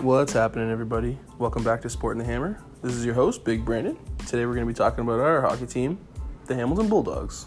[0.00, 1.18] What's happening, everybody?
[1.38, 2.62] Welcome back to Sport the Hammer.
[2.82, 3.96] This is your host, Big Brandon.
[4.26, 5.98] Today we're going to be talking about our hockey team,
[6.44, 7.46] the Hamilton Bulldogs.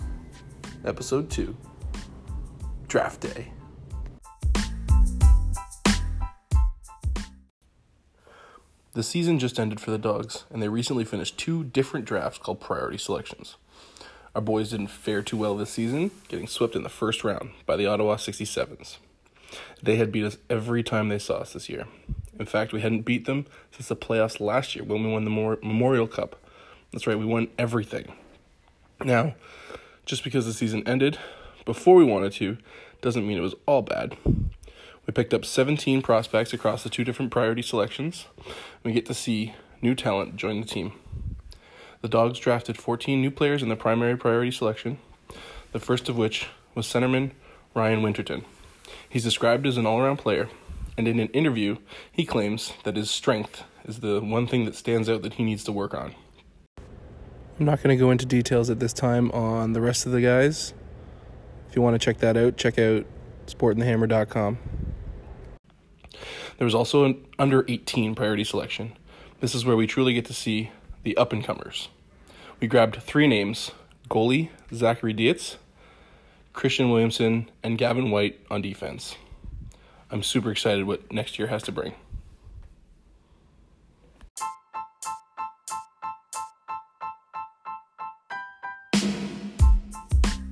[0.84, 1.56] Episode 2
[2.88, 3.52] Draft Day.
[8.94, 12.60] The season just ended for the Dogs, and they recently finished two different drafts called
[12.60, 13.58] priority selections.
[14.34, 17.78] Our boys didn't fare too well this season, getting swept in the first round by
[17.78, 18.98] the Ottawa 67s.
[19.84, 21.86] They had beat us every time they saw us this year.
[22.40, 25.58] In fact, we hadn't beat them since the playoffs last year when we won the
[25.62, 26.38] Memorial Cup.
[26.92, 28.14] That's right, we won everything.
[29.04, 29.36] Now,
[30.06, 31.20] just because the season ended
[31.66, 32.58] before we wanted to
[33.02, 34.18] doesn't mean it was all bad.
[34.26, 38.26] We picked up 17 prospects across the two different priority selections.
[38.84, 40.94] We get to see new talent join the team.
[42.02, 45.00] The Dogs drafted 14 new players in the primary priority selection,
[45.74, 47.32] the first of which was centerman
[47.74, 48.46] Ryan Winterton.
[49.10, 50.48] He's described as an all around player,
[51.00, 51.78] and in an interview,
[52.12, 55.64] he claims that his strength is the one thing that stands out that he needs
[55.64, 56.14] to work on.
[57.58, 60.20] I'm not going to go into details at this time on the rest of the
[60.20, 60.74] guys.
[61.70, 63.06] If you want to check that out, check out
[63.46, 64.58] sportandthehammer.com.
[66.58, 68.92] There was also an under 18 priority selection.
[69.40, 70.72] This is where we truly get to see
[71.04, 71.88] the up and comers.
[72.60, 73.72] We grabbed three names
[74.10, 75.56] goalie Zachary Dietz,
[76.52, 79.16] Christian Williamson, and Gavin White on defense.
[80.12, 81.94] I'm super excited what next year has to bring.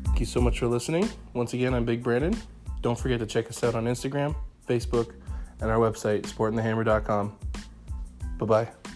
[0.05, 1.09] Thank you so much for listening.
[1.33, 2.35] Once again, I'm Big Brandon.
[2.81, 4.35] Don't forget to check us out on Instagram,
[4.67, 5.13] Facebook,
[5.61, 7.37] and our website, sportandthehammer.com.
[8.39, 8.86] Bye bye.